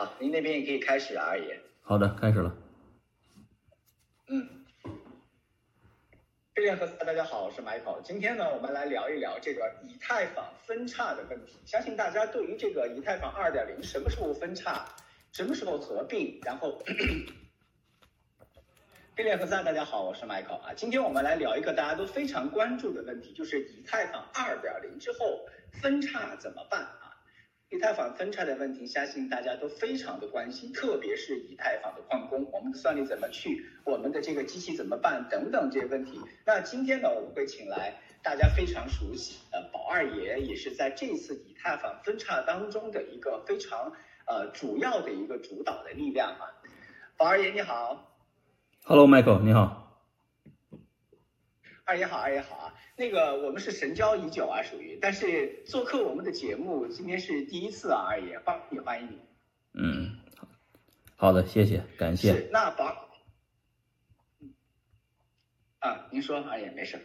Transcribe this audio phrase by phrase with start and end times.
[0.00, 1.60] 好，您那边也可以开始啊，二爷。
[1.82, 2.56] 好的，开始了。
[4.28, 4.48] 嗯，
[6.54, 8.00] 飞廉和大家好，我是 Michael。
[8.00, 11.58] 今天呢，我们来聊一聊这个以太坊分叉的问题。
[11.66, 14.88] 相信大家对于这个以太坊二点零什么时候分叉，
[15.32, 16.82] 什么时候合并，然后，
[19.14, 20.72] 飞廉和大家好，我是 Michael 啊。
[20.74, 25.46] 今天我们来聊一个大家都非常关注的问题，就是以太坊二点零之后
[25.82, 26.88] 分叉怎么办？
[27.70, 36.20] 以太坊分叉的问题，相信大家都非常的关心，特别是以太坊的矿工，我们的算力怎么去，我们的这个机器怎么办等等这些问题。
[36.44, 37.94] 那今天呢，我们会请来
[38.24, 43.92] 大家非常熟悉的宝二爷，也是在这次以太坊分叉当中的一个非常
[44.26, 46.50] 呃主要的一个主导的力量啊。
[47.16, 48.12] 宝二爷你好
[48.82, 49.89] ，Hello，Michael，你好，
[51.90, 52.74] 二爷好，二爷好啊。
[52.96, 59.18] 那个我们是神交已久啊，属于，但是做客我们的节目，今天是第一次啊，二爷，欢迎欢迎你。
[59.72, 60.46] 嗯，好
[61.16, 62.32] 好的，谢谢，感谢。
[62.32, 63.08] 是那宝，
[65.80, 66.96] 啊，您说，二爷没事。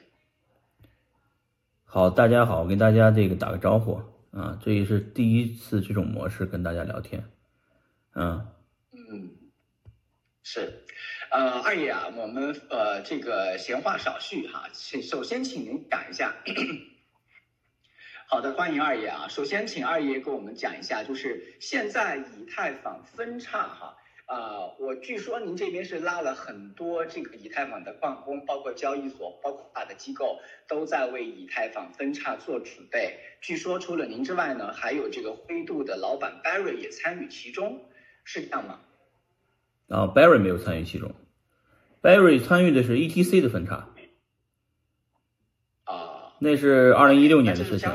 [1.83, 7.23] 好，大家好，我跟大家这个打个招呼啊，这也是第一次这种模式跟大家聊天，
[8.13, 8.45] 嗯
[8.91, 9.31] 嗯，
[10.43, 10.83] 是。
[11.35, 16.33] 呃，二爷啊，我们呃这个闲话少叙哈，请首先请您讲一下。
[18.25, 19.27] 好的，欢迎二爷啊。
[19.27, 23.97] 首先请二爷给我们讲一下，就是现在以太坊分叉哈，
[24.27, 33.19] 呃，我据说您这边是拉了很多这个以太坊的矿工，包括交易所，包括大的机构都在为以太坊分叉做准备。
[33.41, 37.83] 据说除了您之外呢，还有这个灰度的老板 Barry 也参与其中，
[38.23, 38.79] 是这样吗？
[39.89, 41.13] 啊，Barry 没有参与其中
[42.05, 43.87] ，Barry 参与的是 ETC 的分叉，
[45.85, 47.89] 啊，那是二零一六年的事情。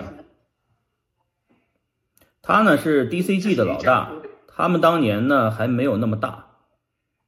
[2.42, 4.10] 他呢是 DCG 的老大，
[4.48, 6.46] 他们当年呢还没有那么大，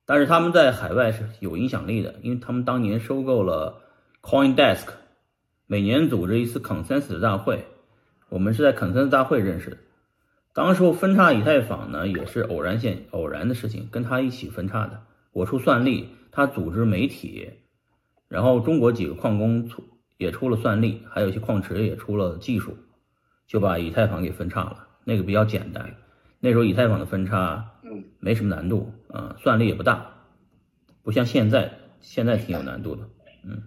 [0.07, 3.81] 但是他们在海外是有影响力的，因为他们当年收购了
[4.21, 4.89] CoinDesk，
[5.69, 7.65] 每年组织一次 Consensus 大会，
[8.29, 9.77] 我们是在 Consensus 大会认识的。
[10.53, 15.05] 当时候分叉以太坊呢，也是偶然现偶然的事情，跟他一起分叉的。
[15.33, 17.51] 我出算力，他组织媒体，
[18.29, 19.83] 然后中国几个矿工出
[20.19, 22.77] 也出了算力，还有一些矿池也出了技术，
[23.47, 24.87] 就把以太坊给分叉了。
[25.05, 25.97] 那个比较简单，
[26.39, 30.15] 那时候以太坊的分叉，嗯，没什么难度啊，算力也不大，
[31.03, 33.09] 不像现在，现在挺有难度的，
[33.45, 33.63] 嗯，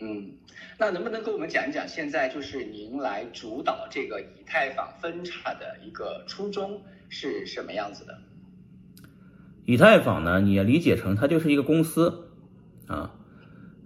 [0.00, 0.30] 嗯。
[0.76, 8.18] 那能不能跟我们讲一讲，现在就是您来主导这个以太坊分叉的一个初衷是什么样子的？
[9.64, 12.28] 以太坊呢，你也理解成它就是一个公司
[12.86, 13.14] 啊，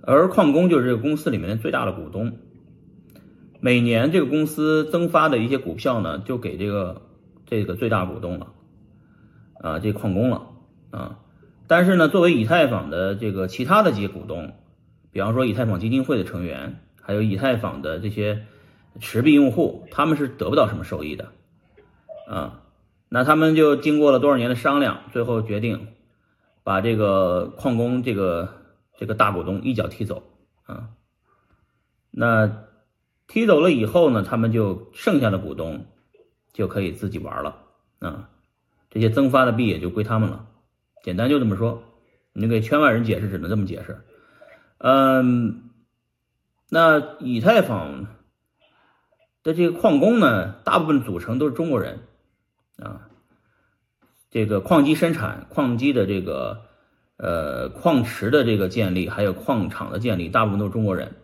[0.03, 2.39] 而矿工就是这个公司里面的最大的股东。
[3.61, 7.03] 每年这个公司增发的一些股票呢，就给这个
[7.47, 8.53] 这个最大股东了
[9.61, 10.51] 啊，这矿工了
[10.91, 11.19] 啊。
[11.67, 14.53] 但是呢，作为以太坊的这个其他的几些股东。
[15.11, 18.45] 比方说，以太坊基金会的成员，还有以太坊的这些
[19.01, 21.33] 持币用户，他们是得不到什么收益的，
[22.29, 22.61] 啊，
[23.09, 25.89] 那他们就经过了多少年的商量，最后决定
[26.63, 28.63] 把这个矿工这个
[28.99, 30.23] 这个大股东一脚踢走，
[30.65, 30.91] 啊，
[32.11, 32.65] 那
[33.27, 35.87] 踢走了以后呢，他们就剩下的股东
[36.53, 37.57] 就可以自己玩了，
[38.01, 38.29] 啊，
[38.91, 40.47] 这些增发的币也就归他们了，
[41.03, 41.83] 简单就这么说，
[42.33, 44.05] 你给圈外人解释只能这么解释。
[44.79, 45.71] 嗯，
[46.69, 48.07] 那以太坊
[49.43, 52.01] 的这个矿工呢，大部分组成都是中国人
[52.83, 53.09] 啊。
[54.31, 56.63] 这个矿机生产、矿机的这个
[57.17, 61.17] 呃矿池的这个建立，还有矿场的建立，大部分都是中国人。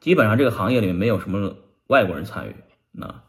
[0.00, 1.56] 基本上这个行业里面没有什么
[1.86, 2.54] 外国人参与。
[2.92, 3.22] 那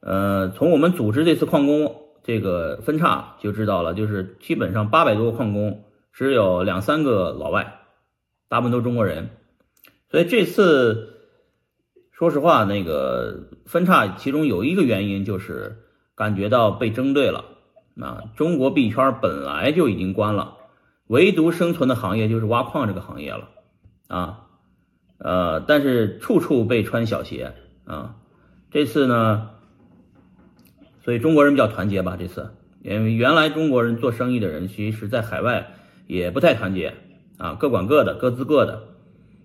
[0.00, 7.82] 呃，从我们组织这次矿工这个分叉就知道了，就是基本上八百多个矿工，只有两三个老外。
[8.48, 9.30] 大部分都是中国人，
[10.08, 11.14] 所以这次
[12.12, 15.85] 说实话，那个分叉其中有一个原因就是
[16.16, 17.44] 感觉到被针对了
[18.00, 18.24] 啊。
[18.34, 20.56] 中国币圈本来就已经关了，
[21.06, 23.50] 唯独生存的行业就是挖矿这个行业了
[24.08, 24.48] 啊。
[25.18, 27.54] 呃，但是处处被穿小鞋
[27.84, 28.16] 啊。
[28.70, 29.50] 这次呢，
[31.04, 32.16] 所以中国人比较团结吧。
[32.18, 35.74] 这次因为原来中国人做生意的人，其实在海外
[36.06, 36.94] 也不太团结。
[37.38, 38.84] 啊，各管各的，各自各的。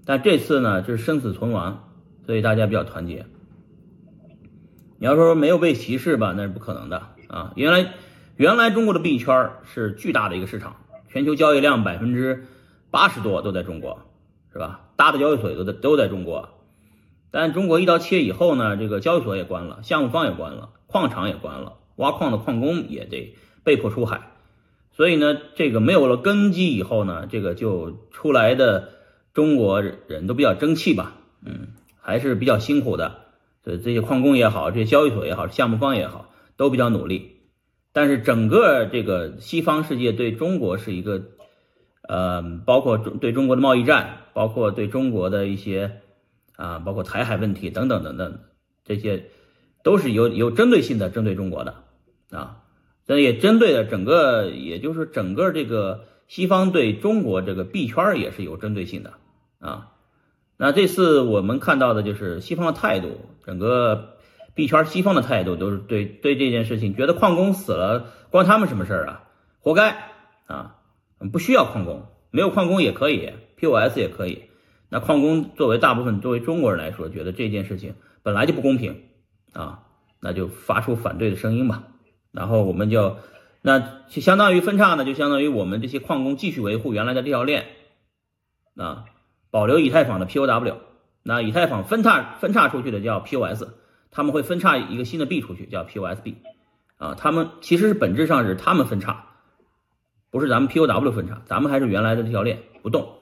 [0.05, 1.89] 但这次呢，就是生死存亡，
[2.25, 3.25] 所以大家比较团结。
[5.01, 7.53] 你要说没有被歧视吧，那是不可能的啊。
[7.55, 7.95] 原来，
[8.35, 10.75] 原来中国的币圈是巨大的一个市场，
[11.09, 12.45] 全球交易量百分之
[12.91, 13.97] 八十多都在中国，
[14.53, 14.89] 是吧？
[14.97, 16.49] 大的交易所也都在都在中国。
[17.31, 24.33] 但中国一刀切以后呢，这个交易所也关了，项目方也关了，矿场也关了，挖矿的矿工也得被迫出海。
[24.91, 28.89] 所以呢，这个没有了根基以后呢，这个就出来的
[29.33, 31.13] 中国人都比较争气吧，
[31.43, 31.69] 嗯，
[31.99, 33.30] 还是比较辛苦的。
[33.63, 37.37] 这这些矿工也好，这些交易所也好，项目方也好，都比较努力。
[37.93, 41.21] 但是整个这个西方世界对中国是一个，
[42.07, 45.99] 呃，包括中对中国的贸易战，包括对中国的一些
[46.55, 48.39] 啊，包括台海问题等等等等，
[48.85, 49.29] 这些
[49.83, 51.83] 都是有有针对性的针对中国的
[52.31, 52.63] 啊。
[53.05, 59.13] 但也针对了整个，也就是整个这个西方对中国这个币圈也是有针对性的
[59.59, 59.90] 啊。
[60.63, 63.17] 那这次我们看到的就是西方的态度，
[63.47, 64.17] 整个
[64.53, 69.23] 币圈西方的态度都是对对这件事情，觉得矿工死了关他们什么事儿啊？
[69.59, 70.11] 活该
[70.45, 70.75] 啊！
[71.33, 74.43] 不需要矿工，没有矿工也可以，POS 也可以。
[74.87, 79.05] 那矿工作为大部分作为中国人来说，觉得这件事情本来就不公平
[79.53, 79.85] 啊，
[80.19, 81.85] 那就发出反对的声音吧。
[82.31, 83.17] 然后我们就，
[83.63, 83.79] 那
[84.09, 87.65] 就相当于分叉呢，就相当于我们这些矿工继续维护原来的这条链，
[88.75, 89.05] 啊，
[89.51, 90.77] 保留以太坊的 POW，
[91.21, 93.65] 那以太坊分叉分叉出去的叫 POS，
[94.09, 96.35] 他们会分叉一个新的币出去叫 POSB，
[96.97, 99.27] 啊，他们其实是本质上是他们分叉，
[100.31, 103.19] 不是咱们 POW 分叉，咱们还是原来的这条链不动，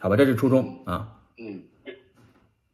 [0.00, 1.69] 好吧，这是初衷啊，嗯。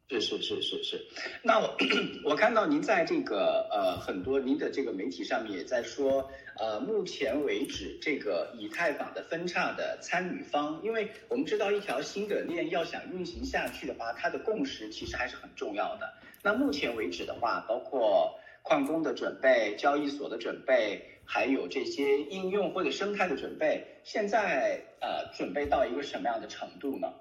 [0.09, 1.05] 是是是是是，
[1.43, 1.77] 那我
[2.25, 16.09] 我看到您在这个呃很多您的这个媒体上面也在说，呃目前为止这个以太坊的分叉的参与方，因为我们知道一条新的链要想运行下去的话，它的共识其实还是很重要的。
[16.41, 27.13] 那目前为止的话，包括矿工的准备、交易所的准备，还有这些应用或者生态的准备，现在呃准备到一个什么样的程度呢？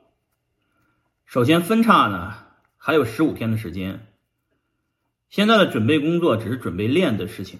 [1.25, 2.44] 首先分叉呢。
[2.85, 4.05] 还有十五天的时间，
[5.27, 7.59] 现在的准备工作只是准备链的事情，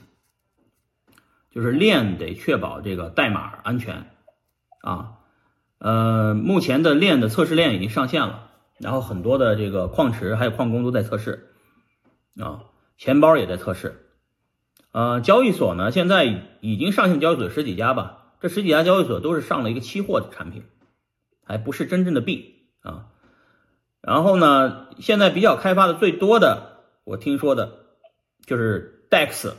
[1.50, 4.06] 就是链得确保这个代码安全
[4.82, 5.18] 啊。
[5.80, 11.56] 呃，目前的链的测试链已经上线了，然后很多的这个矿池还有矿工都在测试
[12.40, 12.66] 啊，
[13.00, 14.06] 钱包也在测试。
[14.92, 16.24] 呃，交易所呢，现在
[16.62, 20.66] 已经上线交易所十几家吧，这十几家交易所都是上了一个期货的产品，
[21.44, 23.08] 还不是真正的币啊。
[24.06, 27.72] 然后呢，现在比较开发的最多的，我听说的，
[28.46, 29.54] 就是 DEX，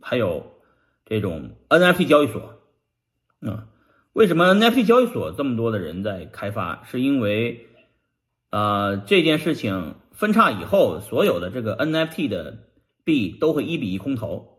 [0.00, 0.54] 还有
[1.04, 2.58] 这种 NFT 交易所。
[3.42, 3.66] 啊，
[4.14, 6.84] 为什么 NFT 交易所这么多的人在开发？
[6.90, 7.66] 是因为，
[8.48, 12.60] 呃，这件事情分叉以后，所有的这个 NFT 的
[13.04, 14.56] 币都会一比一空投，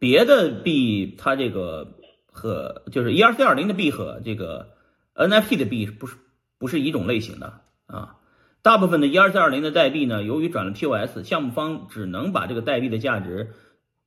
[0.00, 1.94] 别的币它这个
[2.26, 4.70] 和就是 ERC 二零的币和这个
[5.14, 6.16] NFT 的币不是
[6.58, 8.16] 不是一种类型的啊。
[8.62, 13.52] 大部分的 ERC20 的代币呢，由于转了 POS，项目方只能把这个代币的价值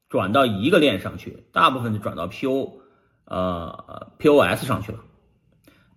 [0.10, 2.74] 转到一个链上去，大部分就转到 PO
[3.26, 5.00] 呃 POS 上去了。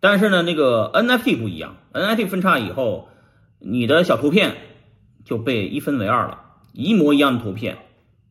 [0.01, 3.09] 但是呢，那个 NFT 不一样，NFT 分叉以后，
[3.59, 4.57] 你的小图片
[5.25, 6.41] 就被一分为二了，
[6.73, 7.79] 一模一样的图片，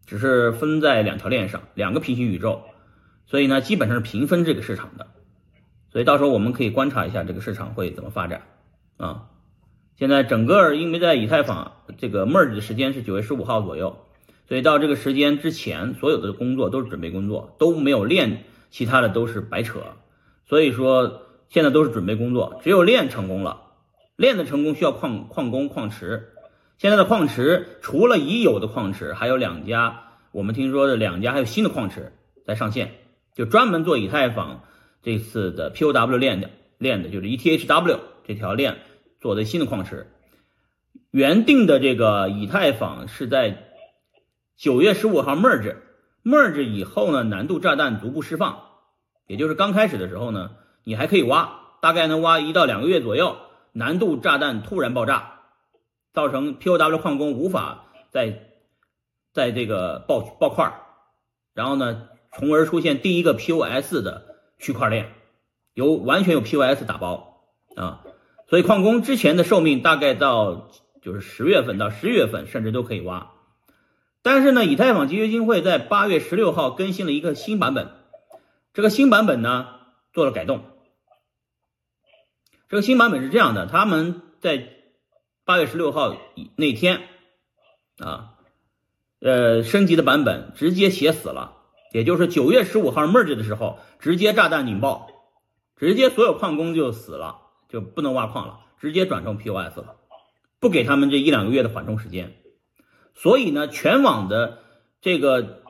[0.06, 2.62] 只是分在两条链上，两个平行宇宙，
[3.26, 5.08] 所以呢，基本上是平分这个市场的。
[5.92, 8.44] 所以到时候我们可以观察一下这个市场会怎么发展
[8.98, 9.28] 啊。
[9.96, 13.98] 现在整个因为在以太坊这个 merge 的时间是九月十五号左右，
[14.48, 19.80] 所以到这个时间之前，所有的工作都是准备工作，都没有练，其他的都是白扯。
[20.46, 23.62] 所以说现在都是准备工作，只有练成功了，
[24.16, 26.30] 练的成功需要矿矿工矿池。
[26.80, 32.14] 现在的矿池除了已有的矿池，还有两家，我们听说的两家还有新的矿池
[32.46, 32.96] 在上线，
[33.36, 34.64] 就专门做以太坊
[35.04, 38.78] 这次的 POW 链的链的，就是 ETHW 这条链。
[39.24, 40.12] 做的新的矿池，
[41.10, 43.70] 原定的这个以太坊是在
[44.58, 48.64] 九月十五号 merge，merge 以后呢，难度炸弹逐步释放，
[49.26, 53.38] 也就是刚开始的时候呢，你还可以挖，大概能挖一到两个月左右，
[53.72, 55.40] 难度炸弹突然爆炸，
[56.12, 58.50] 造成 POW 矿工无法在
[59.32, 60.82] 在这个爆爆块，
[61.54, 65.14] 然后呢，从而出现第一个 POS 的区块链，
[65.76, 67.46] 由完全由 POS 打包
[67.78, 68.04] 啊。
[68.54, 70.70] 所以矿工之前的寿命大概到
[71.02, 73.32] 就是十月份到十一月份，甚至都可以挖。
[74.22, 77.90] 但是呢，以太坊集约金会在八月十六号更新了一个新版本，
[78.72, 79.70] 这个新版本呢
[80.14, 80.66] 做了改动。
[82.70, 84.70] 这个新版本是这样的，他们在
[85.46, 86.16] 八月十六号
[86.56, 87.02] 那天
[87.98, 88.36] 啊，
[89.20, 91.58] 呃，升级的版本直接写死了，
[91.92, 95.08] 也就是九月十五号 merge 的时候，直接炸弹引爆，
[95.76, 97.40] 直接所有矿工就死了。
[97.74, 99.96] 就不能挖矿了，直接转成 POS 了，
[100.60, 102.36] 不给他们这一两个月的缓冲时间。
[103.16, 104.60] 所以呢，全网的
[105.02, 105.64] 这个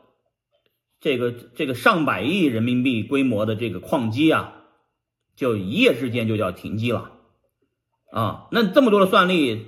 [1.00, 4.66] 这个这个上百亿人民币规模的这个矿机啊，
[5.38, 7.14] 就一夜之间就叫停机了
[8.12, 8.50] 啊。
[8.52, 9.68] 那这么多的算力，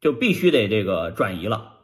[0.00, 1.74] 就必须得这个转移了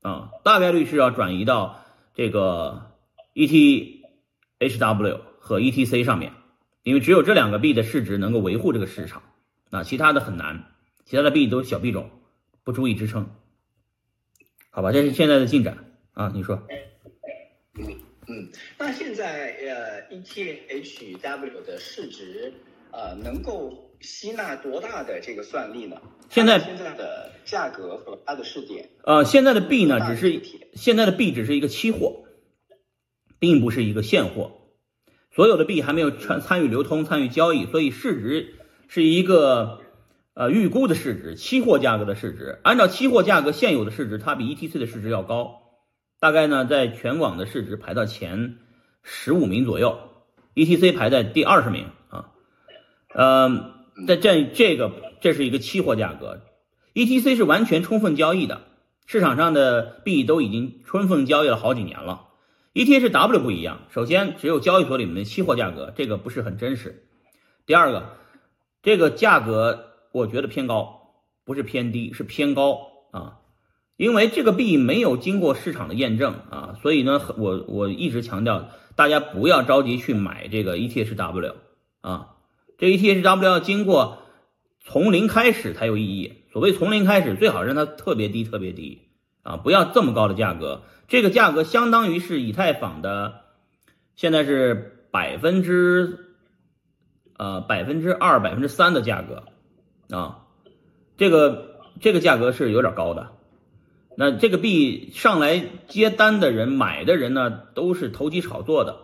[0.00, 1.80] 啊，大概率是要转移到
[2.14, 2.92] 这个
[3.34, 3.98] ETHW
[5.40, 6.34] 和 ETC 上面，
[6.82, 9.22] 因为只有这两个币的市值能够维护这个市场
[9.70, 10.64] 啊，其他的很难，
[11.04, 12.10] 其他的币都是小币种，
[12.64, 13.30] 不足以支撑。
[14.70, 16.66] 好吧，这是现在的进展啊，你说。
[17.78, 22.52] 嗯嗯，那现在呃，ETHW 的市值
[22.92, 26.00] 呃，能够吸纳多大的这个算力呢？
[26.28, 28.88] 现在现在的价格和它的试点。
[29.02, 30.40] 呃，现在的币呢，只是
[30.74, 32.24] 现在的币只是一个期货，
[33.40, 34.59] 并不是一个现货。
[35.40, 38.56] 所有的币还没有参参与流通、参与交易，所以市值
[38.88, 39.80] 是一个
[40.34, 42.58] 呃预估的市值，期货价格的市值。
[42.62, 45.62] 按照期货价格现有的市值，它比 ETC 的市值要高，
[46.20, 48.58] 大概呢在全网的市值排到前
[49.02, 49.98] 十五名左右
[50.56, 52.32] ，ETC 排在第二十名啊。
[53.14, 53.72] 呃，
[54.06, 54.92] 在这这个
[55.22, 56.42] 这是一个期货价格
[56.92, 58.60] ，ETC 是完全充分交易的，
[59.06, 62.26] 市场上的币都已经充分交易了好几年了。
[62.72, 67.04] ETHW 不一样，首先只有交易所里面的期货价格，这个不是很真实。
[67.66, 68.16] 第二个，
[68.82, 72.78] 这个价格我觉得偏高，不是偏低，是偏高
[73.10, 73.38] 啊。
[73.96, 81.54] 因为这个币没有经过市场的验证啊，所以呢，我我一直强调大家不要着急去买这个 ETHW
[82.00, 82.36] 啊。
[82.78, 84.22] 这 ETHW 要经过
[84.80, 86.44] 从零开始才有意义。
[86.52, 89.09] 所谓从零开始，最好让它特别低，特别低
[89.42, 90.82] 啊，不要这么高的价格。
[91.08, 93.40] 这个价格相当于是以太坊的，
[94.14, 96.36] 现在是百分之，
[97.36, 99.44] 呃百分之二、百分之三的价格，
[100.16, 100.46] 啊，
[101.16, 103.32] 这个这个价格是有点高的。
[104.16, 108.96] 那这个币上来接单的人、买的人呢，都是投机炒作的，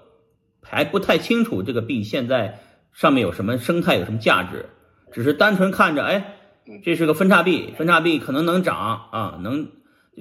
[0.62, 2.60] 还不太清楚这个币现在
[2.92, 4.66] 上面有什么生态、有什么价值，
[5.12, 6.36] 只是单纯看着，哎，
[6.84, 9.70] 这是个分叉币，分叉币可能能涨啊，能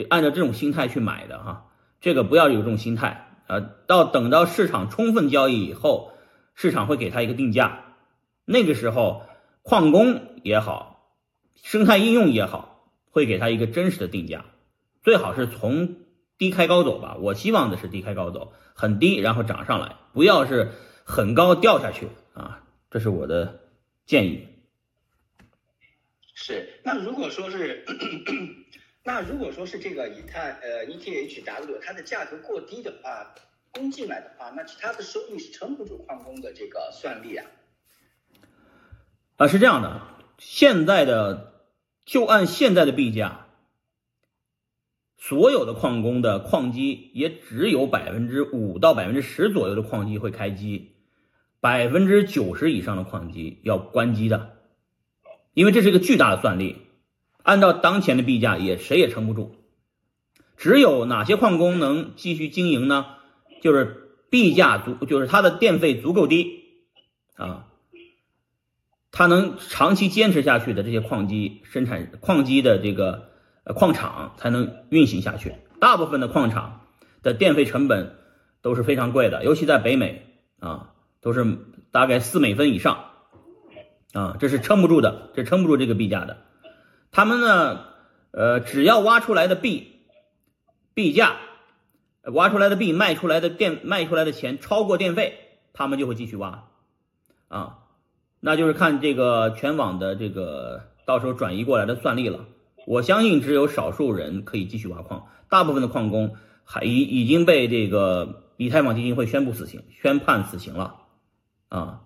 [0.04, 1.72] 按照这种心态去买的哈。
[2.02, 3.60] 这个不要有这种心态啊！
[3.88, 6.12] 到等到市场充分交易以后，
[6.54, 7.96] 市场会给他一个定价，
[8.46, 9.24] 那个时候
[9.64, 11.10] 矿工也好，
[11.56, 14.46] 生态应用也好，会给他一个真实的定价，
[15.02, 15.96] 最好是从
[16.38, 17.18] 低开高走吧。
[17.20, 20.74] 我希望的是低开高走，很低然后涨上来，不要是
[21.06, 22.62] 很高掉下去啊！
[22.92, 23.62] 这是我的
[24.06, 24.48] 建议。
[26.36, 27.84] 是，那如果说是。
[29.08, 33.36] 那如果说是这个以太呃 ETHW 它的价格过低的话，
[33.72, 37.46] 供进来的话，那其他的收益是撑不住矿工的这个算力啊。
[39.38, 40.02] 啊，是这样的，
[40.40, 41.54] 现在的
[42.04, 43.46] 就按现在的币价，
[45.18, 50.96] 所有的矿工的矿机也只有百分之五到百分之十左右的矿机会开机，
[51.60, 54.58] 百分之九十以上的矿机要关机的，
[55.54, 56.85] 因为这是一个巨大的算力。
[57.46, 59.56] 按照当前的币价，也谁也撑不住。
[60.58, 63.06] 只有哪些矿工能继续经营呢？
[63.62, 66.64] 就是币价足，就是它的电费足够低
[67.36, 67.68] 啊，
[69.12, 73.30] 它能长期坚持下去的这些矿机生产，矿机的这个
[73.76, 75.54] 矿场才能运行下去。
[75.80, 76.88] 大部分的矿场
[77.22, 78.16] 的电费成本
[78.64, 80.26] 都是非常贵的，尤其在北美
[80.60, 81.60] 啊，都是
[81.92, 83.12] 大概四美分以上
[84.14, 86.45] 啊，这是撑不住的，这撑不住这个币价的。
[87.16, 87.86] 他们呢，
[88.32, 90.02] 呃，只要挖出来的币，
[90.94, 91.38] 币价，
[92.24, 95.40] 挖出来的币卖出来的电卖出来的钱超过电费，
[95.72, 96.66] 他们就会继续挖，
[97.48, 97.78] 啊，
[98.42, 102.48] 那就是看这个全网的这个到时候转移过来的算力了。
[102.86, 110.98] 我相信只有少数人可以继续挖矿，大部分的矿工还已已经被这个以太坊基金会宣布死刑，宣判死刑了，
[111.70, 112.02] 啊。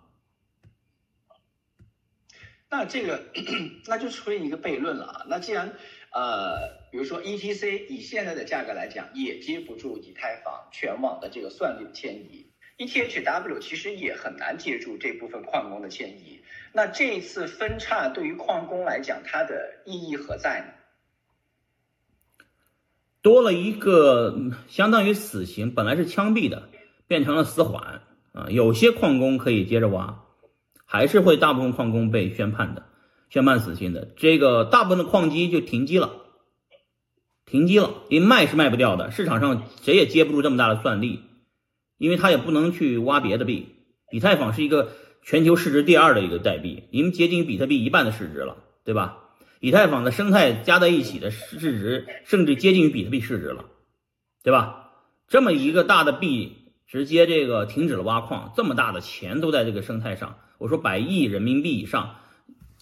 [2.72, 3.24] 那这个，
[3.88, 5.26] 那就出现一个悖论了啊。
[5.28, 5.74] 那既然，
[6.14, 16.42] 呃，比如说 ETC 以现在的价格来讲，也接不住以太坊全网的这个算力的迁移，ETHW 其实也很难接住这部分矿工的迁移。
[16.72, 22.44] 那这一次分叉对于矿工来讲，它的意义何在呢？
[23.24, 26.70] 多了一个相当于死刑，本来是枪毙的，
[27.08, 28.48] 变成了死缓啊。
[28.50, 30.24] 有些矿工可以接着挖。
[30.92, 32.88] 还是会大部分矿工被宣判的，
[33.30, 34.08] 宣判死刑的。
[34.18, 36.10] 这个大部分的矿机就停机了，
[37.46, 41.20] 停机了，因为卖是卖不掉的，市场上谁也接不住这么大的算力，
[42.00, 43.76] 因为他也不能去挖别的币。
[44.12, 44.90] 以太坊是一个
[45.22, 49.20] 全球市值第二的一个代币，已经接近比特币一半的市值了，对吧？
[49.60, 53.66] 以太坊的生态加在一起的市值，甚至接近于比特币市值了，
[54.44, 54.90] 对吧？
[55.28, 62.18] 这么一个大的币，直接这个停止了挖矿，这么大的钱都在这个生态上，我说百亿人民币以上，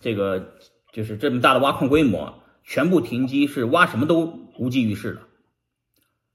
[0.01, 0.55] 这个
[0.91, 5.21] 就是这么大的挖矿规模，全部停机，是挖什么都无济于事的，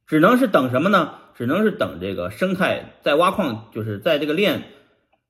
[0.06, 1.18] 只能是等什么呢？
[1.34, 4.62] 只能是等这个生态在挖矿，就是在这个链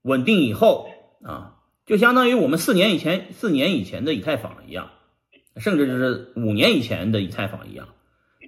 [0.02, 0.88] 稳定以后
[1.24, 4.90] 啊，就相当于我们四年以前、四年以前的以太坊一样。
[5.58, 7.88] 甚至就是五年以前的以太坊一样，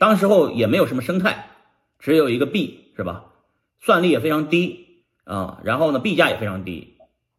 [0.01, 1.51] 当时候也没有什么生态，
[1.99, 3.27] 只有一个币，是吧？
[3.79, 6.94] 算力也非常低啊，然后呢，币价也非常低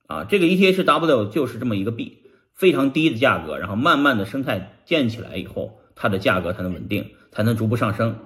[0.07, 0.23] 啊。
[0.25, 8.19] 这个 ETHW 就是这么一个币，非常低的价格，然后慢慢的生态建起来以后，它的价格才能稳定，才能逐步上升。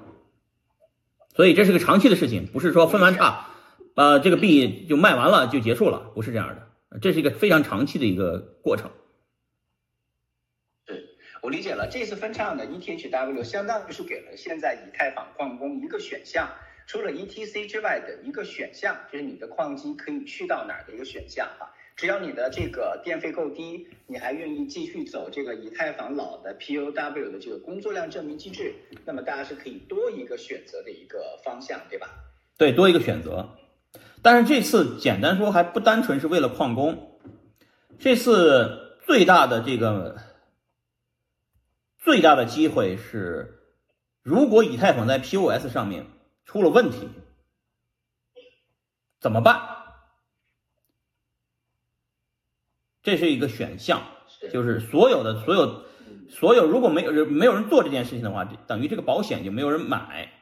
[1.36, 3.48] 所以这是个长期的事情，不是说分完叉，
[3.95, 6.50] 呃，这个币就卖完了就结束了，不是这样
[6.89, 8.91] 的，这是一个非常长期的一个过程。
[10.86, 11.05] 对
[11.41, 16.50] 我理解了，这次分叉呢，ETHW 相当于是给了现在以太坊矿工一个选项，
[16.89, 21.72] 除了 ETC 之外的一个选项，就是你的矿机可以去到哪儿的一个选项哈。
[21.96, 28.74] 只要你的这个电费够低，你还愿意继续走这个以太坊老的 POW 的这个工作量证明机制，
[29.05, 32.10] 那么大家是可以多一个选择的一个方向，对吧？
[32.58, 33.48] 对，多一个选择。
[34.24, 37.19] 但是这次简单说还不单纯是为了矿工，
[38.00, 40.17] 这次最大的这个。
[42.00, 43.60] 最大的机会是，
[44.24, 46.08] 如果以太坊在 POS 上面
[46.50, 47.08] 出了问题，
[49.20, 49.62] 怎么办？
[53.03, 54.01] 这是一个选项，
[54.51, 55.86] 就是所有的所有
[56.27, 60.34] 所有，如果没有人没有人做这件事情的话，等于这个保险就没有人买，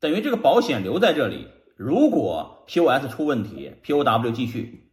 [0.00, 1.46] 等于这个保险留在这里。
[1.76, 4.90] 如果 POS 出问题，POW 继续，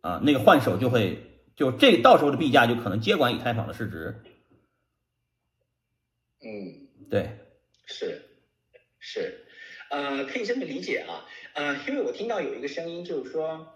[0.00, 4.24] 啊，那个换手就会就这到时候的币价就可能接管以太坊的市值。
[6.40, 7.38] 嗯，对，
[7.86, 8.31] 是，
[9.04, 9.44] 是，
[9.90, 13.66] 呃，可以这么理解啊，呃，因为我听到有一个声音，就是说，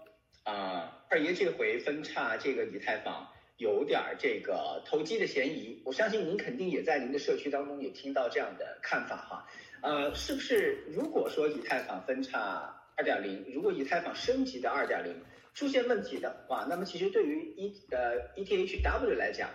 [0.43, 9.47] 啊，二爷这回分叉这个以太坊有点这个投机的嫌疑，我相信您肯定也在您的社区当中也听到这样的看法哈，
[9.81, 15.21] 呃，是不是如果说以太坊分叉二点零，如果以太坊升级到二点零
[15.53, 19.49] 出现问题的话，那么其实对于 E 呃 ETHW 来讲。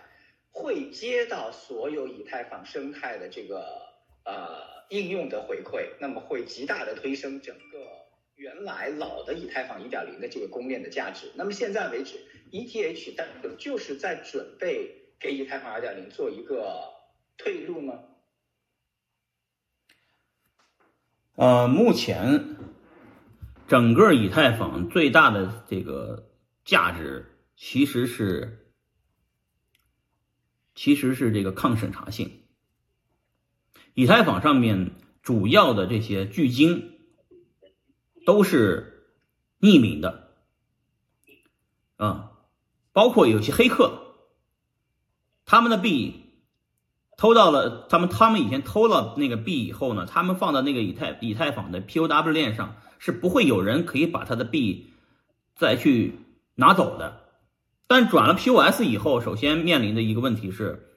[0.54, 3.80] 会接到所有以太坊生态的这个
[4.22, 7.78] 呃应用的回馈，那么会极大的推升整个
[8.36, 11.32] 原来老的以太坊一点零的这个公链的价值。
[11.34, 13.28] 那么现在为止，ETH 但
[13.58, 16.92] 就是在准备给以太坊二点零做一个
[17.38, 17.94] 退路吗？
[21.36, 22.56] 呃，目前
[23.66, 26.30] 整个以太坊最大的这个
[26.64, 27.26] 价值
[27.56, 28.58] 其实是。
[30.74, 32.41] 其实是这个抗审查性。
[33.94, 36.98] 以太坊上面主要的这些巨鲸
[38.24, 39.08] 都是
[39.60, 40.30] 匿名的，
[41.96, 42.32] 啊，
[42.92, 44.00] 包括有些黑客，
[45.44, 46.22] 他们的币
[47.16, 54.90] 偷到了，他们他们以前偷了那个币以后呢，他们放到那个以太以太坊的 POW 链上，是不会有人可以把他的币
[55.54, 56.18] 再去
[56.54, 57.20] 拿走的。
[57.86, 60.91] 但转了 POS 以后，首先面临的一个问题是，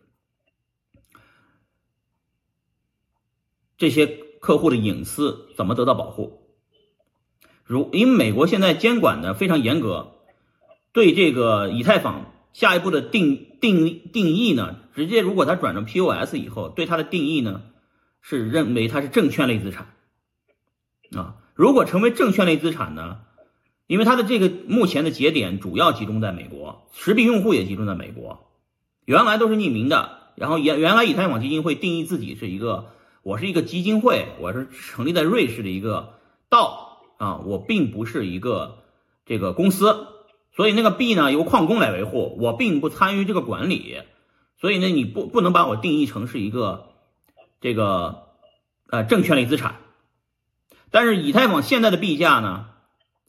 [3.77, 4.07] 这些
[4.39, 6.41] 客户的隐私怎么得到保护？
[7.63, 10.13] 如因为美国现在监管的非常严格，
[10.91, 17.63] 对这个以太坊下一步的定定定义呢，直接如果它转成 POS 以后，对它的定义呢
[18.21, 19.93] 是认为它是证券类资产
[21.15, 21.37] 啊。
[21.53, 23.19] 如果成为证券类资产呢？
[23.87, 28.51] 因为它的这个目前的节点主要集中在美国，实币用户也集中在美国，
[29.05, 30.31] 原来都是匿名的。
[30.33, 32.93] 然后原原来以太坊基金会定义自己是一个，
[33.25, 38.83] 我是一个基金会，我是成立在瑞士的一个道啊，我并不是一个
[39.25, 40.09] 这个公司，
[40.55, 44.03] 所以那个币呢由矿工来维护，我并不参与这个管理，
[44.61, 46.89] 所以呢你不不能把我定义成是一个
[47.61, 48.27] 这个
[48.91, 49.77] 呃证券类资产。
[50.91, 52.67] 但是以太坊现在的币价呢？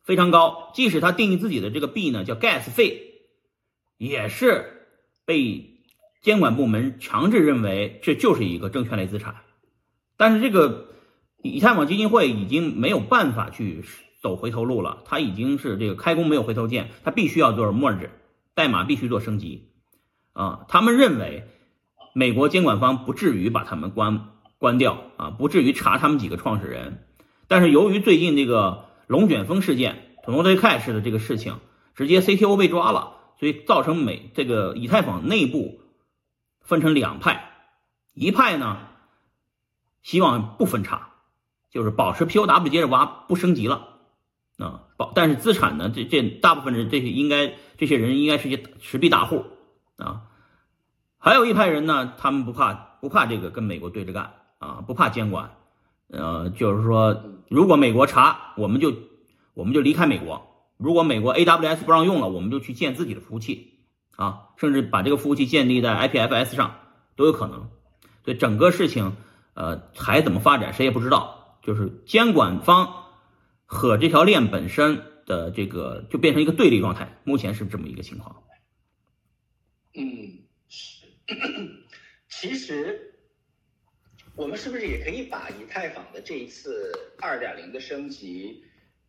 [0.05, 3.15] 非常高，即使他定义自己的这个币呢叫 gas 费，
[3.97, 4.89] 也是
[5.25, 5.81] 被
[6.21, 9.37] 监管部门强制认为这就是一个证券类资产。
[10.17, 10.89] 但是这个
[11.43, 13.85] 以太坊基金会已经没有办法去
[14.21, 18.11] 走回头路了，它已经是这个开弓没有回头箭，它必须要做 merge，
[18.55, 19.71] 代码必须做升级。
[20.33, 21.45] 啊，他们认为
[22.15, 27.05] 美国监管方不至于把他们关关掉啊，不至于查他们几个创始人。
[27.49, 28.85] 但是由于最近这个。
[29.09, 31.61] 龙卷风事件，，Total Cash 的这个事情，
[31.95, 35.79] 直接 CTO 被抓了，所以造成美这个以太坊内部
[36.63, 37.53] 分成两派，
[38.15, 38.79] 一派呢
[40.07, 41.09] 希望不分叉，
[41.69, 43.89] 就是保持 POW 接着挖不升级了
[44.57, 49.45] 啊，保但是资产呢这这大部分人这些应该这些人应该是些持币大户
[49.97, 50.23] 啊，
[51.19, 55.57] 还有一派人呢，他们不怕不怕这个跟美国对着干啊，不怕监管，
[56.07, 58.95] 呃，就是说如果美国查，我们就
[59.55, 60.47] 我们就离开美国。
[60.77, 63.73] 如果美国 AWS 不让用了，我们就去建自己的服务器
[64.15, 66.77] 啊，甚至把这个服务器建立在 IPFS 上
[67.17, 67.71] 都有可能。
[68.25, 69.17] 所以整个事情，
[69.57, 71.59] 呃，还怎么发展谁也不知道。
[71.63, 73.07] 就是监管方
[73.65, 78.45] 和这条链本身的这个就变成一个对立状态，目前是这么一个情况。
[79.95, 80.39] 嗯，
[80.69, 81.07] 是。
[82.29, 83.15] 其实
[84.37, 88.63] 我们是不是也可以把以太坊的这一次二点零的升级？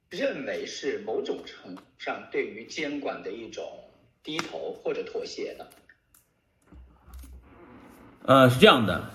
[0.09, 3.91] 认为是某种程度上对于监管的一种
[4.23, 5.65] 低头或者妥协呢？
[8.23, 9.11] 呃，是这样的，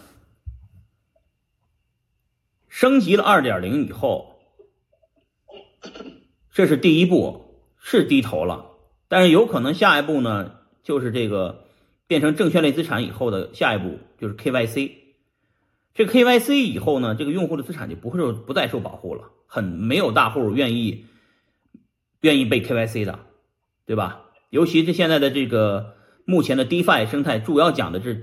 [2.72, 4.40] 升级了二点零以后，
[6.54, 7.44] 这是第一步，
[7.78, 8.64] 是低头了，
[9.08, 11.66] 但是有可能下一步呢，就是这个
[12.06, 14.90] 变成证券类资产以后的下一步就是 KYC，
[15.92, 19.24] 这 KYC 以后呢，这个用户的资产就不会受不再受保护了。
[19.46, 21.04] 很没有大户愿意
[22.22, 23.18] 愿意被 KYC 的，
[23.84, 24.30] 对吧？
[24.48, 28.10] 尤其是现在的这个目前的 DeFi 生态，主要讲的是。